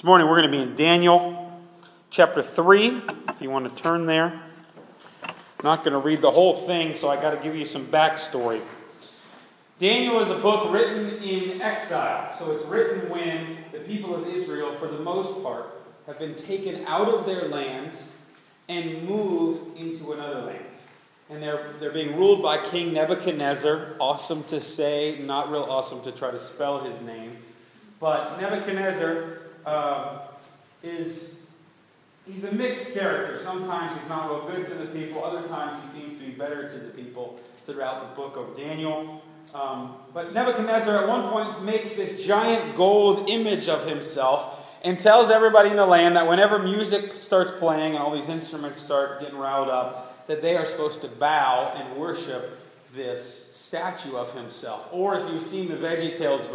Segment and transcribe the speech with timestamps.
[0.00, 1.60] This morning we're going to be in Daniel
[2.08, 4.28] chapter 3, if you want to turn there.
[5.22, 7.84] I'm not going to read the whole thing, so I got to give you some
[7.84, 8.62] backstory.
[9.78, 14.74] Daniel is a book written in exile, so it's written when the people of Israel,
[14.76, 15.66] for the most part,
[16.06, 17.90] have been taken out of their land
[18.70, 20.64] and moved into another land.
[21.28, 23.96] And they're, they're being ruled by King Nebuchadnezzar.
[23.98, 27.36] Awesome to say, not real awesome to try to spell his name.
[28.00, 30.20] But Nebuchadnezzar uh,
[30.82, 31.36] is
[32.26, 33.40] he's a mixed character.
[33.42, 35.24] Sometimes he's not real good to the people.
[35.24, 39.22] Other times he seems to be better to the people throughout the book of Daniel.
[39.54, 45.30] Um, but Nebuchadnezzar at one point makes this giant gold image of himself and tells
[45.30, 49.36] everybody in the land that whenever music starts playing and all these instruments start getting
[49.36, 52.58] riled up, that they are supposed to bow and worship
[52.94, 54.88] this statue of himself.
[54.92, 56.48] Or if you've seen the VeggieTales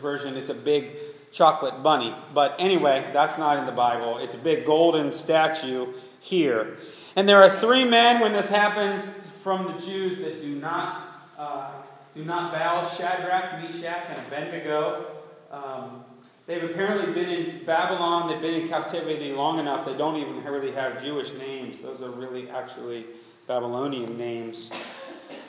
[0.00, 0.90] version, it's a big
[1.32, 2.14] chocolate bunny.
[2.34, 4.18] But anyway, that's not in the Bible.
[4.18, 6.76] It's a big golden statue here.
[7.16, 9.04] And there are three men when this happens
[9.42, 11.02] from the Jews that do not
[11.38, 11.70] uh,
[12.14, 15.06] do not bow: Shadrach, Meshach, and Abednego.
[15.50, 16.04] Um,
[16.46, 18.28] they've apparently been in Babylon.
[18.28, 19.86] They've been in captivity long enough.
[19.86, 21.80] They don't even really have Jewish names.
[21.80, 23.04] Those are really actually
[23.46, 24.70] Babylonian names.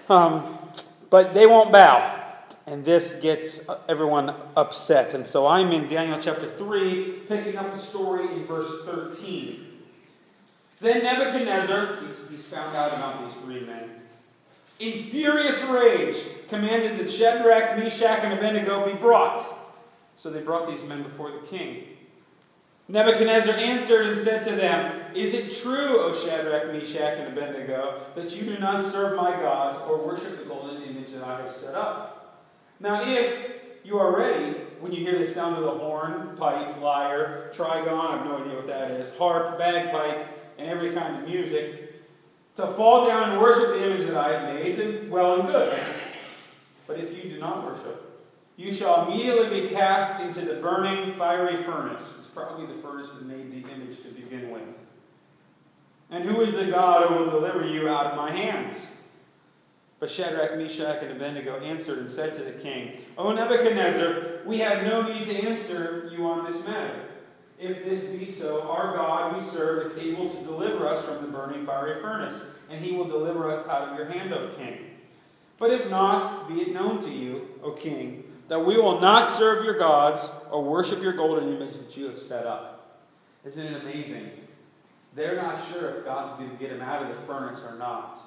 [0.09, 0.57] Um,
[1.09, 2.20] but they won't bow
[2.67, 5.13] and this gets everyone upset.
[5.13, 9.67] And so I'm in Daniel chapter 3, picking up the story in verse 13.
[10.79, 13.89] Then Nebuchadnezzar, he's, he's found out about these three men,
[14.79, 16.17] in furious rage
[16.49, 19.45] commanded that Shadrach, Meshach, and Abednego be brought.
[20.17, 21.83] So they brought these men before the king.
[22.87, 28.35] Nebuchadnezzar answered and said to them, Is it true, O Shadrach, Meshach, and Abednego, that
[28.35, 31.75] you do not serve my gods or worship the golden image that I have set
[31.75, 32.20] up?
[32.81, 33.51] Now, if
[33.83, 38.17] you are ready, when you hear the sound of the horn, pipe, lyre, trigon, I
[38.17, 42.03] have no idea what that is, harp, bagpipe, and every kind of music,
[42.55, 45.77] to fall down and worship the image that I have made, then well and good.
[46.87, 48.19] But if you do not worship,
[48.57, 52.15] you shall immediately be cast into the burning fiery furnace.
[52.17, 54.63] It's probably the furnace that made the image to begin with.
[56.09, 58.77] And who is the God who will deliver you out of my hands?
[60.01, 64.83] But Shadrach, Meshach, and Abednego answered and said to the king, O Nebuchadnezzar, we have
[64.83, 67.05] no need to answer you on this matter.
[67.59, 71.27] If this be so, our God we serve is able to deliver us from the
[71.27, 74.79] burning fiery furnace, and he will deliver us out of your hand, O king.
[75.59, 79.63] But if not, be it known to you, O king, that we will not serve
[79.63, 83.03] your gods or worship your golden image that you have set up.
[83.45, 84.31] Isn't it amazing?
[85.13, 88.19] They're not sure if God's going to get them out of the furnace or not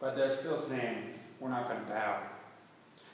[0.00, 2.18] but they're still saying, We're not going to bow.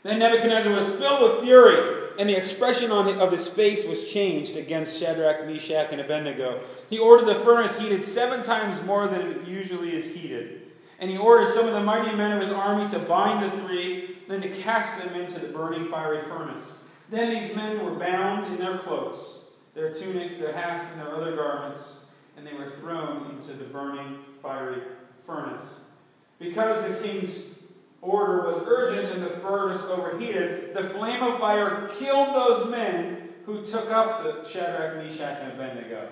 [0.02, 4.56] Then Nebuchadnezzar was filled with fury, and the expression on of his face was changed
[4.56, 6.60] against Shadrach, Meshach, and Abednego.
[6.88, 10.62] He ordered the furnace heated seven times more than it usually is heated.
[10.98, 14.18] And he ordered some of the mighty men of his army to bind the three,
[14.28, 16.72] then to cast them into the burning fiery furnace.
[17.10, 19.18] Then these men were bound in their clothes,
[19.74, 21.96] their tunics, their hats, and their other garments,
[22.36, 24.82] and they were thrown into the burning fiery
[25.26, 25.80] furnace.
[26.40, 27.44] Because the king's
[28.02, 33.64] order was urgent and the furnace overheated, the flame of fire killed those men who
[33.64, 36.08] took up the Shadrach, Meshach, and Abednego.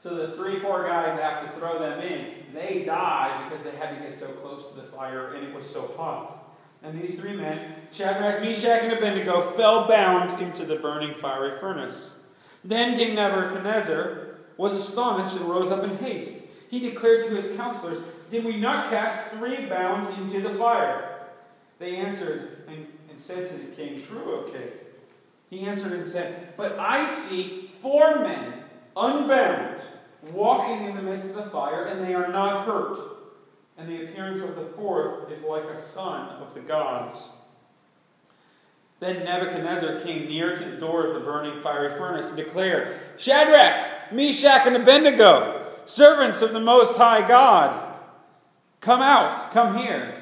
[0.00, 2.54] So the three poor guys have to throw them in.
[2.54, 5.68] They died because they had to get so close to the fire and it was
[5.68, 6.40] so hot.
[6.82, 12.10] And these three men, Shadrach, Meshach, and Abednego, fell bound into the burning fiery furnace.
[12.62, 16.42] Then King Nebuchadnezzar was astonished and rose up in haste.
[16.70, 17.98] He declared to his counselors,
[18.34, 21.20] did we not cast three bound into the fire?
[21.78, 24.72] They answered and, and said to the king, True, O king.
[25.50, 28.64] He answered and said, But I see four men
[28.96, 29.82] unbound
[30.32, 32.98] walking in the midst of the fire, and they are not hurt.
[33.78, 37.16] And the appearance of the fourth is like a son of the gods.
[38.98, 44.12] Then Nebuchadnezzar came near to the door of the burning fiery furnace and declared, Shadrach,
[44.12, 47.83] Meshach, and Abednego, servants of the Most High God.
[48.84, 50.14] Come out, come here.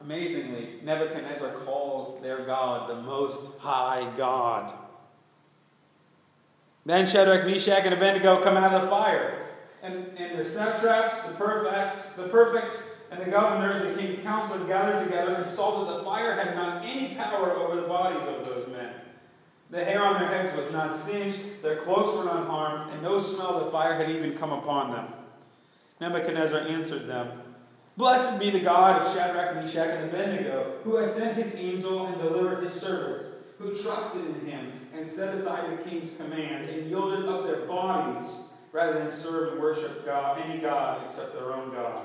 [0.00, 4.72] Amazingly, Nebuchadnezzar calls their God the Most High God.
[6.84, 9.44] Then Shadrach, Meshach, and Abednego come out of the fire.
[9.82, 12.80] And, and the satraps, the prefects, the prefects,
[13.10, 16.54] and the governors, and the king council gathered together and saw that the fire had
[16.54, 18.94] not any power over the bodies of those men.
[19.70, 23.20] The hair on their heads was not singed, their cloaks were not harmed, and no
[23.20, 25.08] smell of the fire had even come upon them.
[26.00, 27.42] Nebuchadnezzar answered them,
[27.96, 32.18] Blessed be the God of Shadrach, Meshach, and Abednego, who has sent his angel and
[32.18, 33.24] delivered his servants,
[33.58, 38.40] who trusted in him and set aside the king's command and yielded up their bodies
[38.72, 42.02] rather than serve and worship God, any God except their own God.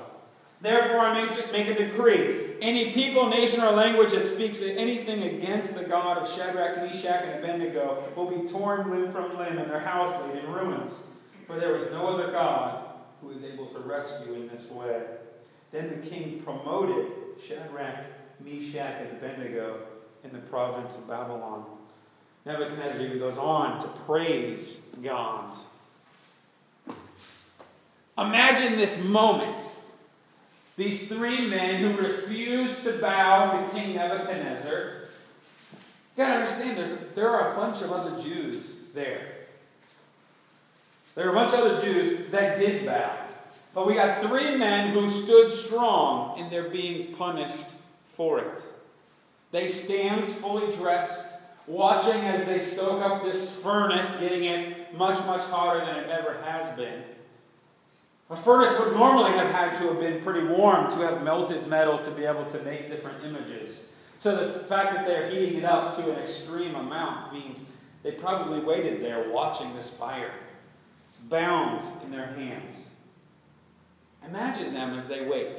[0.62, 2.54] Therefore, I make, make a decree.
[2.62, 7.44] Any people, nation, or language that speaks anything against the God of Shadrach, Meshach, and
[7.44, 10.92] Abednego will be torn limb from limb and their house laid in ruins.
[11.46, 12.86] For there is no other God
[13.20, 15.02] who is able to rescue in this way.
[15.72, 17.06] Then the king promoted
[17.44, 18.04] Shadrach,
[18.44, 19.80] Meshach, and Abednego
[20.22, 21.64] in the province of Babylon.
[22.44, 25.54] Nebuchadnezzar even goes on to praise God.
[28.18, 29.56] Imagine this moment.
[30.76, 35.08] These three men who refuse to bow to King Nebuchadnezzar.
[36.16, 39.32] You gotta understand, there's, there are a bunch of other Jews there.
[41.14, 43.21] There are a bunch of other Jews that did bow.
[43.74, 47.66] But we got three men who stood strong and they're being punished
[48.16, 48.62] for it.
[49.50, 51.26] They stand fully dressed,
[51.66, 56.36] watching as they stoke up this furnace, getting it much, much hotter than it ever
[56.42, 57.02] has been.
[58.30, 61.98] A furnace would normally have had to have been pretty warm to have melted metal
[61.98, 63.88] to be able to make different images.
[64.18, 67.58] So the fact that they're heating it up to an extreme amount means
[68.02, 70.32] they probably waited there watching this fire,
[71.28, 72.74] bound in their hands.
[74.28, 75.58] Imagine them as they wait,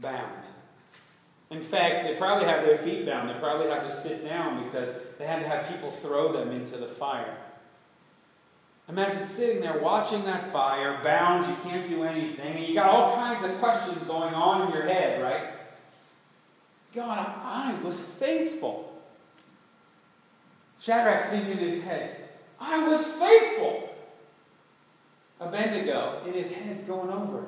[0.00, 0.42] bound.
[1.50, 3.30] In fact, they probably have their feet bound.
[3.30, 6.76] They probably have to sit down because they had to have people throw them into
[6.76, 7.36] the fire.
[8.88, 13.16] Imagine sitting there watching that fire, bound, you can't do anything, and you got all
[13.16, 15.54] kinds of questions going on in your head, right?
[16.94, 18.92] God, I was faithful.
[20.80, 22.28] Shadrach's thinking in his head,
[22.60, 23.83] I was faithful.
[25.40, 27.46] Abednego, in his head's going over.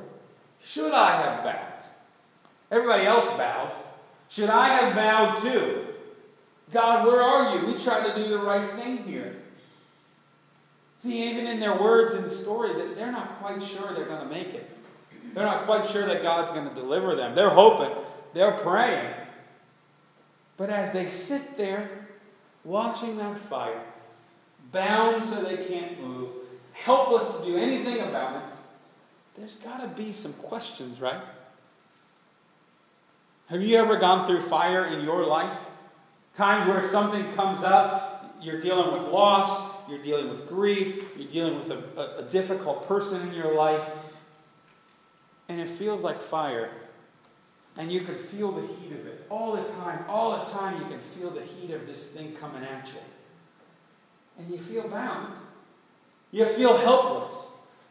[0.63, 1.85] Should I have bowed?
[2.71, 3.73] Everybody else bowed.
[4.29, 5.87] Should I have bowed too?
[6.73, 7.67] God, where are you?
[7.67, 9.37] We tried to do the right thing here.
[10.99, 14.27] See, even in their words in the story, that they're not quite sure they're going
[14.27, 14.69] to make it.
[15.35, 17.35] They're not quite sure that God's going to deliver them.
[17.35, 17.95] They're hoping,
[18.35, 19.15] they're praying.
[20.57, 21.91] But as they sit there
[22.65, 23.83] watching that fire,
[24.73, 26.31] bound so they can't move,
[26.87, 28.57] helpless to do anything about it,
[29.37, 31.21] there's got to be some questions, right?
[33.49, 35.59] Have you ever gone through fire in your life?
[36.35, 41.59] Times where something comes up, you're dealing with loss, you're dealing with grief, you're dealing
[41.59, 43.91] with a, a, a difficult person in your life,
[45.49, 46.71] and it feels like fire.
[47.77, 50.05] And you can feel the heat of it all the time.
[50.09, 53.01] All the time, you can feel the heat of this thing coming at you.
[54.39, 55.35] And you feel bound.
[56.31, 57.33] You feel helpless.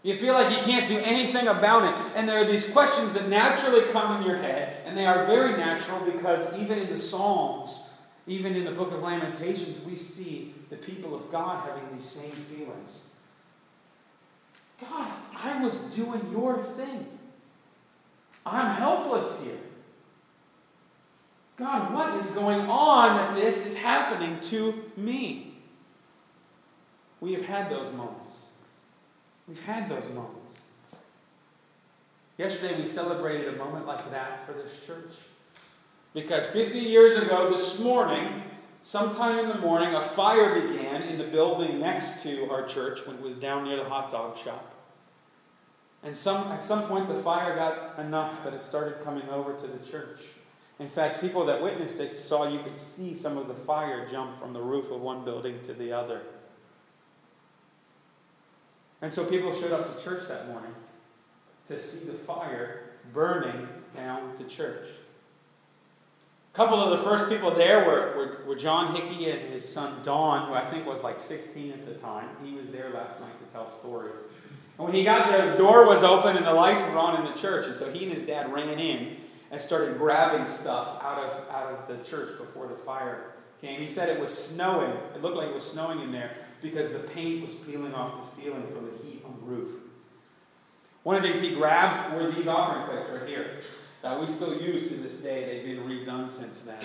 [0.04, 2.14] You feel like you can't do anything about it.
[2.16, 5.58] And there are these questions that naturally come in your head, and they are very
[5.58, 7.80] natural because even in the Psalms,
[8.28, 12.32] even in the book of Lamentations, we see the people of God having these same
[12.32, 13.04] feelings.
[14.80, 17.08] God, I was doing your thing.
[18.46, 19.58] I'm helpless here.
[21.58, 25.54] God, what is going on this is happening to me?
[27.22, 28.25] We have had those moments.
[29.48, 30.56] We've had those moments.
[32.38, 35.14] Yesterday we celebrated a moment like that for this church.
[36.14, 38.44] Because 50 years ago, this morning,
[38.84, 43.18] sometime in the morning, a fire began in the building next to our church when
[43.18, 44.74] it was down near the hot dog shop.
[46.04, 49.68] And some, at some point, the fire got enough that it started coming over to
[49.68, 50.22] the church.
[50.80, 54.40] In fact, people that witnessed it saw you could see some of the fire jump
[54.40, 56.22] from the roof of one building to the other.
[59.02, 60.74] And so people showed up to church that morning
[61.68, 62.82] to see the fire
[63.14, 64.88] burning down the church.
[66.54, 70.00] A couple of the first people there were, were, were, John Hickey and his son
[70.04, 72.30] Don, who I think was like 16 at the time.
[72.44, 74.16] He was there last night to tell stories.
[74.78, 77.32] And when he got there, the door was open and the lights were on in
[77.32, 77.68] the church.
[77.68, 79.18] And so he and his dad ran in
[79.52, 83.82] and started grabbing stuff out of, out of the church before the fire came.
[83.82, 84.92] He said it was snowing.
[85.14, 86.32] It looked like it was snowing in there
[86.66, 89.72] because the paint was peeling off the ceiling from the heat on the roof.
[91.04, 93.60] One of the things he grabbed were these offering plates right here
[94.02, 95.46] that we still use to this day.
[95.46, 96.80] They've been redone since then.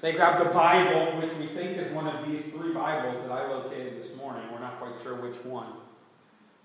[0.00, 3.48] They grabbed the Bible, which we think is one of these three Bibles that I
[3.48, 4.42] located this morning.
[4.52, 5.68] We're not quite sure which one.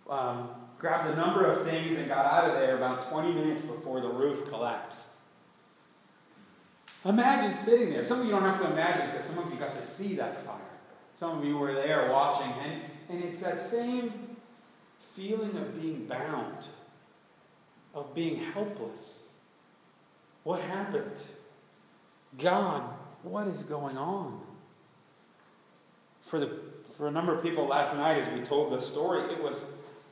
[0.09, 4.01] Um, grabbed a number of things and got out of there about 20 minutes before
[4.01, 5.09] the roof collapsed.
[7.05, 8.03] Imagine sitting there.
[8.03, 10.45] Some of you don't have to imagine because some of you got to see that
[10.45, 10.59] fire.
[11.23, 14.11] Some of you were there watching, and, and it's that same
[15.15, 16.57] feeling of being bound,
[17.95, 19.19] of being helpless.
[20.43, 21.15] What happened?
[22.37, 22.83] God,
[23.21, 24.41] what is going on?
[26.25, 26.49] for, the,
[26.97, 29.65] for a number of people last night as we told the story, it was,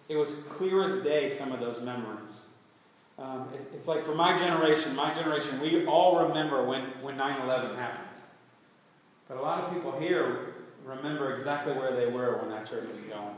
[0.07, 2.45] it was clear as day, some of those memories.
[3.19, 7.41] Um, it, it's like for my generation, my generation, we all remember when, when 9
[7.41, 8.07] 11 happened.
[9.27, 10.50] But a lot of people here
[10.85, 13.35] remember exactly where they were when that church was going.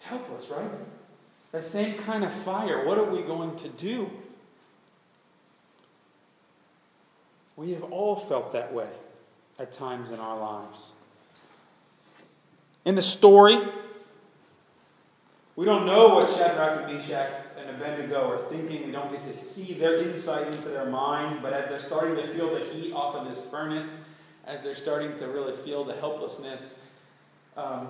[0.00, 0.70] Helpless, right?
[1.52, 2.84] That same kind of fire.
[2.86, 4.10] What are we going to do?
[7.56, 8.90] We have all felt that way
[9.58, 10.80] at times in our lives.
[12.84, 13.58] In the story,
[15.56, 18.86] we don't know what Shadrach and Meshach and Abednego are thinking.
[18.86, 22.26] We don't get to see their insight into their minds, but as they're starting to
[22.34, 23.88] feel the heat off of this furnace,
[24.46, 26.78] as they're starting to really feel the helplessness,
[27.56, 27.88] um,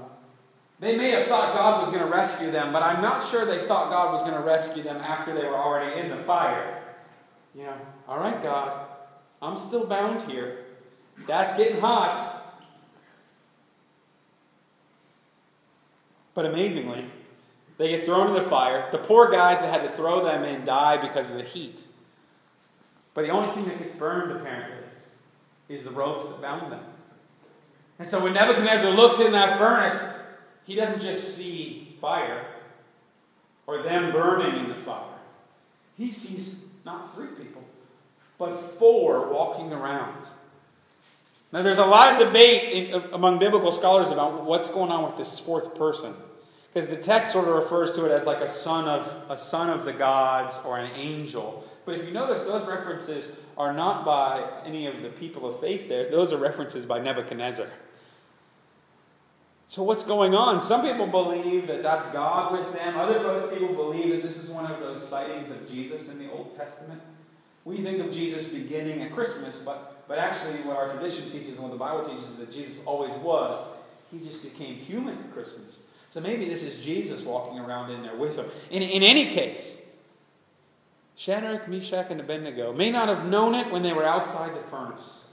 [0.81, 3.59] they may have thought God was going to rescue them, but I'm not sure they
[3.59, 6.83] thought God was going to rescue them after they were already in the fire.
[7.55, 7.77] You know,
[8.09, 8.87] all right, God,
[9.41, 10.65] I'm still bound here.
[11.27, 12.43] That's getting hot.
[16.35, 17.07] But amazingly,
[17.79, 18.89] they get thrown in the fire.
[18.91, 21.81] The poor guys that had to throw them in die because of the heat.
[23.15, 24.84] But the only thing that gets burned, apparently,
[25.75, 26.85] is the ropes that bound them.
[27.99, 30.01] And so when Nebuchadnezzar looks in that furnace,
[30.65, 32.45] he doesn't just see fire
[33.67, 35.05] or them burning in the fire.
[35.97, 37.63] He sees not three people,
[38.39, 40.27] but four walking around.
[41.53, 45.05] Now, there's a lot of debate in, uh, among biblical scholars about what's going on
[45.07, 46.13] with this fourth person.
[46.73, 49.71] Because the text sort of refers to it as like a son of a son
[49.71, 51.65] of the gods or an angel.
[51.87, 55.89] But if you notice, those references are not by any of the people of faith
[55.89, 56.11] there.
[56.11, 57.69] Those are references by Nebuchadnezzar.
[59.69, 60.61] So, what's going on?
[60.61, 62.97] Some people believe that that's God with them.
[62.97, 66.57] Other people believe that this is one of those sightings of Jesus in the Old
[66.57, 67.01] Testament.
[67.65, 71.61] We think of Jesus beginning at Christmas, but, but actually, what our tradition teaches and
[71.61, 73.67] what the Bible teaches is that Jesus always was.
[74.11, 75.79] He just became human at Christmas.
[76.11, 78.49] So maybe this is Jesus walking around in there with them.
[78.71, 79.79] In, in any case,
[81.17, 85.25] Shadrach, Meshach, and Abednego may not have known it when they were outside the furnace,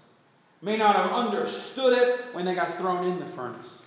[0.61, 3.83] may not have understood it when they got thrown in the furnace.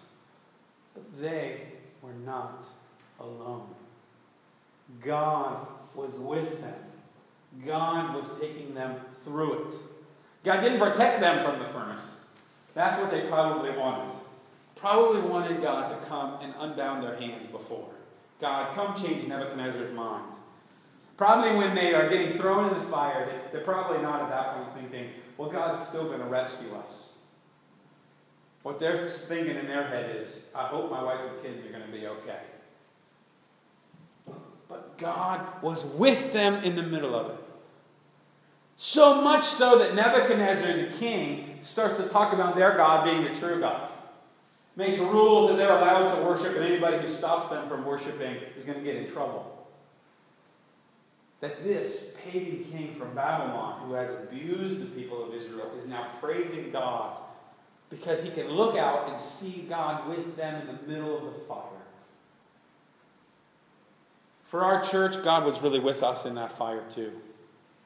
[0.92, 1.60] But they
[2.02, 2.66] were not
[3.20, 3.68] alone.
[5.00, 6.74] God was with them.
[7.64, 9.74] God was taking them through it.
[10.42, 12.02] God didn't protect them from the furnace.
[12.74, 14.12] That's what they probably wanted.
[14.76, 17.88] Probably wanted God to come and unbound their hands before.
[18.40, 20.24] God, come change Nebuchadnezzar's mind.
[21.16, 24.90] Probably when they are getting thrown in the fire, they're probably not at that point
[24.90, 27.10] thinking, well, God's still going to rescue us.
[28.62, 31.84] What they're thinking in their head is, I hope my wife and kids are going
[31.84, 32.40] to be okay.
[34.68, 37.36] But God was with them in the middle of it.
[38.76, 43.38] So much so that Nebuchadnezzar, the king, starts to talk about their God being the
[43.38, 43.90] true God.
[44.76, 48.64] Makes rules that they're allowed to worship, and anybody who stops them from worshiping is
[48.64, 49.63] going to get in trouble.
[51.44, 56.06] That this pagan king from Babylon, who has abused the people of Israel, is now
[56.18, 57.18] praising God
[57.90, 61.38] because he can look out and see God with them in the middle of the
[61.40, 61.60] fire.
[64.44, 67.12] For our church, God was really with us in that fire too.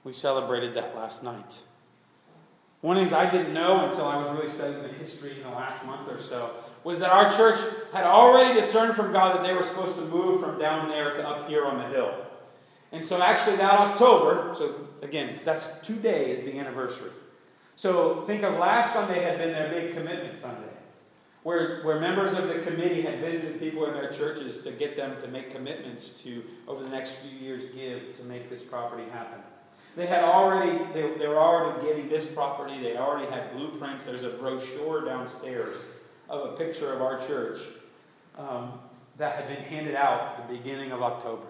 [0.05, 1.59] We celebrated that last night.
[2.81, 5.43] One of the things I didn't know until I was really studying the history in
[5.43, 6.53] the last month or so
[6.85, 7.59] was that our church
[7.93, 11.29] had already discerned from God that they were supposed to move from down there to
[11.29, 12.27] up here on the hill.
[12.93, 17.11] And so, actually, that October, so again, that's today is the anniversary.
[17.77, 20.73] So think of last Sunday had been their big commitment Sunday,
[21.45, 25.15] where, where members of the committee had visited people in their churches to get them
[25.23, 29.39] to make commitments to, over the next few years, give to make this property happen.
[29.95, 34.05] They had already, they, they were already getting this property, they already had blueprints.
[34.05, 35.77] There's a brochure downstairs
[36.29, 37.61] of a picture of our church
[38.37, 38.73] um,
[39.19, 41.47] that had been handed out the beginning of October.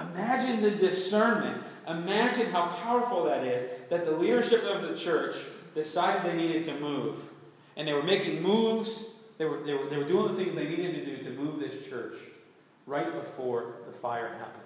[0.00, 1.62] Imagine the discernment.
[1.88, 5.36] Imagine how powerful that is that the leadership of the church
[5.74, 7.16] decided they needed to move.
[7.76, 9.06] And they were making moves,
[9.38, 11.60] they were, they were, they were doing the things they needed to do to move
[11.60, 12.14] this church
[12.86, 14.64] right before the fire happened.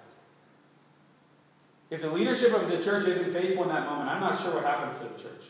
[1.89, 4.65] If the leadership of the church isn't faithful in that moment, I'm not sure what
[4.65, 5.43] happens to the church.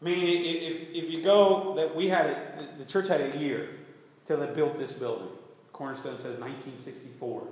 [0.00, 3.68] I mean, if, if you go, that we had, the church had a year
[4.26, 5.28] till they built this building.
[5.72, 7.46] Cornerstone says 1964.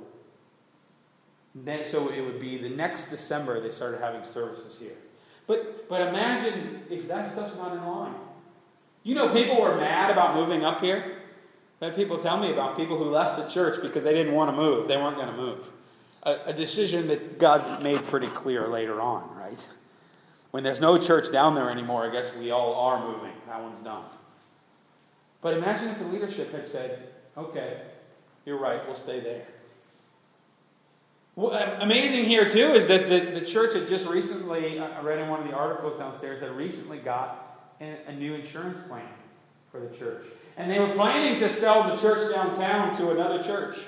[1.87, 4.97] So it would be the next December they started having services here.
[5.47, 8.14] But, but imagine if that stuff's not in line.
[9.02, 11.17] You know, people were mad about moving up here.
[11.81, 14.57] Had people tell me about people who left the church because they didn't want to
[14.57, 14.88] move.
[14.88, 15.59] They weren't going to move.
[16.25, 19.59] A, a decision that God made pretty clear later on, right?
[20.50, 23.33] when there's no church down there anymore, I guess we all are moving.
[23.47, 24.05] That one's done.
[25.40, 27.83] But imagine if the leadership had said, okay,
[28.45, 29.43] you're right, we'll stay there.
[31.38, 35.28] Well, amazing here, too, is that the, the church had just recently, I read in
[35.28, 39.07] one of the articles downstairs, had recently got a, new insurance plan
[39.71, 40.26] for the church.
[40.57, 43.78] And they were planning to sell the church downtown to another church.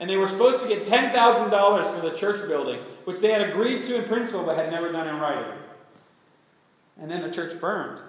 [0.00, 3.86] And they were supposed to get $10,000 for the church building, which they had agreed
[3.86, 5.50] to in principle but had never done in writing.
[7.00, 8.00] And then the church burned.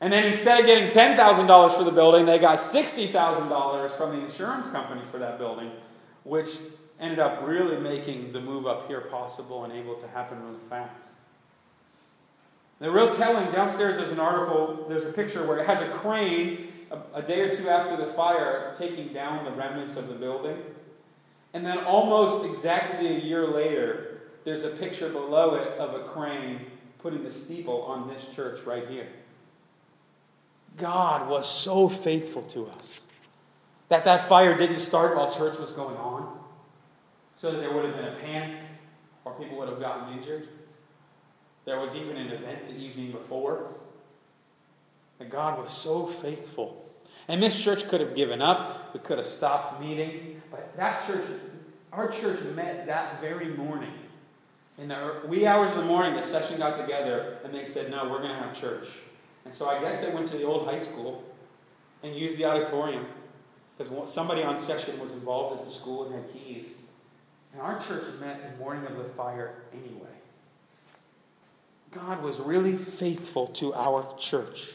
[0.00, 4.68] And then instead of getting $10,000 for the building, they got $60,000 from the insurance
[4.70, 5.70] company for that building,
[6.24, 6.50] which
[7.00, 11.08] ended up really making the move up here possible and able to happen really fast.
[12.80, 16.68] The real telling downstairs there's an article, there's a picture where it has a crane
[16.90, 20.56] a, a day or two after the fire taking down the remnants of the building.
[21.54, 26.66] And then almost exactly a year later, there's a picture below it of a crane
[26.98, 29.08] putting the steeple on this church right here.
[30.76, 33.00] God was so faithful to us
[33.88, 36.37] that that fire didn't start while church was going on,
[37.40, 38.58] so that there would have been a panic
[39.24, 40.48] or people would have gotten injured.
[41.64, 43.68] There was even an event the evening before.
[45.18, 46.88] That God was so faithful.
[47.26, 51.24] And this church could have given up, we could have stopped meeting, but that church,
[51.92, 53.92] our church met that very morning.
[54.78, 58.08] In the wee hours of the morning, the session got together and they said, No,
[58.08, 58.86] we're going to have church.
[59.44, 61.24] And so I guess they went to the old high school
[62.02, 63.06] and used the auditorium
[63.76, 66.76] because somebody on session was involved at the school and had keys.
[67.52, 70.06] And our church met in the morning of the fire anyway.
[71.90, 74.68] God was really faithful to our church.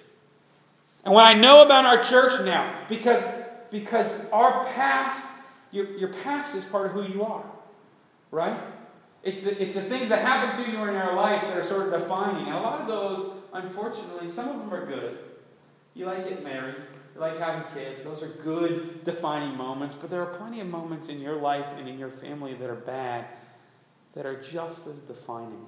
[1.05, 3.23] And what I know about our church now, because,
[3.69, 5.27] because our past,
[5.71, 7.43] your, your past is part of who you are,
[8.31, 8.57] right?
[9.21, 11.87] It's the, it's the things that happen to you in your life that are sort
[11.87, 12.47] of defining.
[12.47, 15.17] And a lot of those, unfortunately, some of them are good.
[15.95, 16.75] You like getting married,
[17.13, 18.03] you like having kids.
[18.03, 19.95] Those are good defining moments.
[19.99, 22.75] But there are plenty of moments in your life and in your family that are
[22.75, 23.25] bad
[24.13, 25.65] that are just as defining.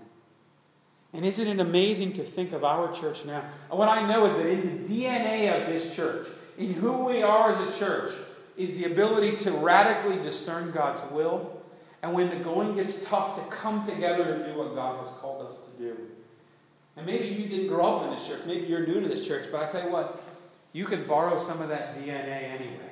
[1.13, 3.43] And isn't it amazing to think of our church now?
[3.69, 7.51] What I know is that in the DNA of this church, in who we are
[7.51, 8.13] as a church,
[8.57, 11.61] is the ability to radically discern God's will.
[12.01, 15.47] And when the going gets tough, to come together and do what God has called
[15.47, 15.55] us.
[16.97, 18.41] And maybe you didn't grow up in this church.
[18.45, 19.49] Maybe you're new to this church.
[19.51, 20.21] But I tell you what,
[20.73, 22.91] you can borrow some of that DNA anyway.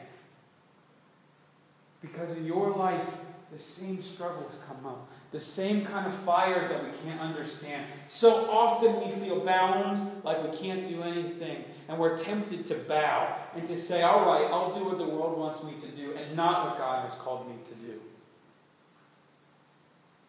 [2.01, 3.07] Because in your life,
[3.51, 7.87] the same struggles come up the same kind of fires that we can't understand.
[8.07, 13.35] So often we feel bound, like we can't do anything, and we're tempted to bow
[13.55, 16.35] and to say, All right, I'll do what the world wants me to do, and
[16.35, 17.99] not what God has called me to do.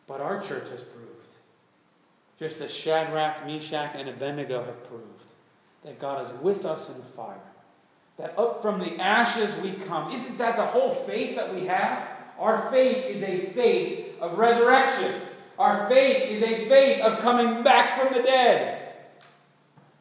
[0.07, 1.14] But our church has proved,
[2.39, 5.05] just as Shadrach, Meshach, and Abednego have proved,
[5.85, 7.39] that God is with us in the fire.
[8.17, 10.13] That up from the ashes we come.
[10.13, 12.09] Isn't that the whole faith that we have?
[12.39, 15.21] Our faith is a faith of resurrection.
[15.59, 18.95] Our faith is a faith of coming back from the dead.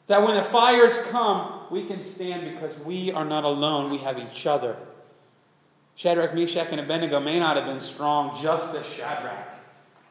[0.08, 4.20] That when the fires come, we can stand because we are not alone, we have
[4.20, 4.76] each other.
[5.96, 9.53] Shadrach, Meshach, and Abednego may not have been strong just as Shadrach,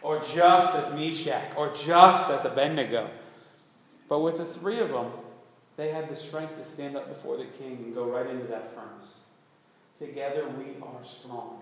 [0.03, 3.09] or just as Meshach, or just as Abednego.
[4.09, 5.13] But with the three of them,
[5.77, 8.75] they had the strength to stand up before the king and go right into that
[8.75, 9.21] furnace.
[9.99, 11.59] Together we are strong.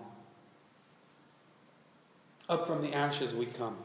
[2.49, 3.77] Up from the ashes we come.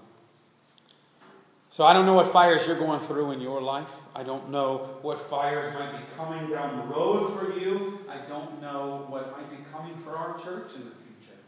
[1.71, 4.01] So I don't know what fires you're going through in your life.
[4.15, 8.01] I don't know what fires might be coming down the road for you.
[8.09, 11.39] I don't know what might be coming for our church in the future.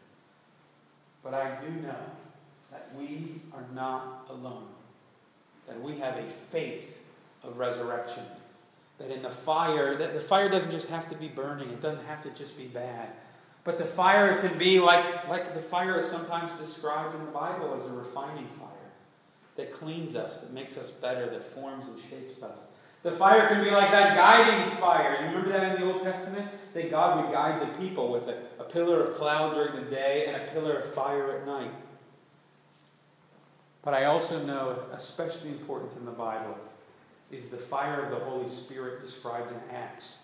[1.25, 1.97] But I do know
[2.71, 4.67] that we are not alone.
[5.67, 6.99] That we have a faith
[7.43, 8.23] of resurrection.
[8.99, 12.07] That in the fire, that the fire doesn't just have to be burning, it doesn't
[12.07, 13.11] have to just be bad.
[13.65, 17.75] But the fire can be like, like the fire is sometimes described in the Bible
[17.79, 18.69] as a refining fire
[19.57, 22.61] that cleans us, that makes us better, that forms and shapes us.
[23.03, 25.19] The fire can be like that guiding fire.
[25.21, 26.49] You remember that in the Old Testament?
[26.75, 30.27] That God would guide the people with a, a pillar of cloud during the day
[30.27, 31.71] and a pillar of fire at night.
[33.89, 36.59] But I also know, especially important in the Bible,
[37.33, 40.19] is the fire of the Holy Spirit described in Acts.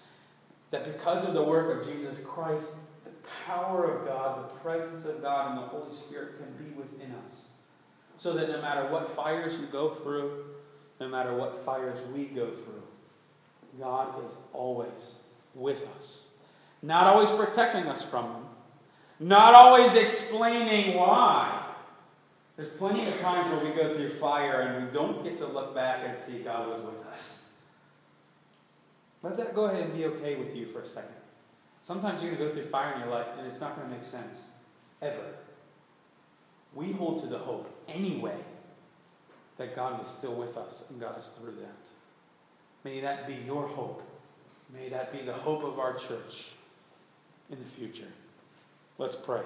[0.71, 2.75] That because of the work of Jesus Christ,
[3.07, 3.11] the
[3.47, 7.47] power of God, the presence of God, and the Holy Spirit can be within us.
[8.19, 10.45] So that no matter what fires you go through,
[11.01, 12.83] no matter what fires we go through,
[13.81, 15.21] God is always
[15.55, 16.25] with us.
[16.83, 18.47] Not always protecting us from them,
[19.21, 21.54] not always explaining why,
[22.57, 25.75] There's plenty of times where we go through fire and we don't get to look
[25.75, 27.43] back and see God was with us.
[29.23, 31.17] Let that go ahead and be okay with you for a second.
[31.83, 33.95] Sometimes you're going to go through fire in your life and it's not going to
[33.95, 34.39] make sense.
[35.03, 35.35] Ever.
[36.75, 38.37] We hold to the hope anyway
[39.57, 41.89] that God was still with us and got us through that.
[42.85, 44.03] May that be your hope.
[44.73, 46.51] May that be the hope of our church
[47.51, 48.11] in the future.
[48.99, 49.43] Let's pray.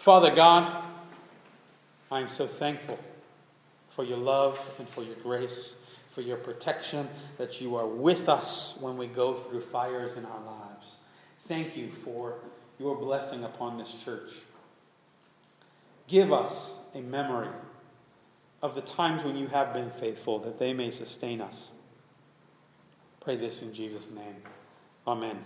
[0.00, 0.82] Father God,
[2.10, 2.98] I am so thankful
[3.90, 5.74] for your love and for your grace,
[6.12, 10.40] for your protection, that you are with us when we go through fires in our
[10.40, 10.94] lives.
[11.46, 12.36] Thank you for
[12.78, 14.30] your blessing upon this church.
[16.08, 17.50] Give us a memory
[18.62, 21.68] of the times when you have been faithful, that they may sustain us.
[23.20, 24.36] Pray this in Jesus' name.
[25.06, 25.38] Amen.